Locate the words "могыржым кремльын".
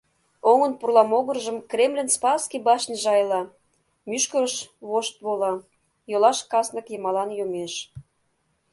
1.11-2.09